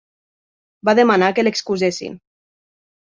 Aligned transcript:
Va 0.89 0.95
demanar 0.99 1.29
que 1.39 1.45
l'excusessin. 1.45 2.17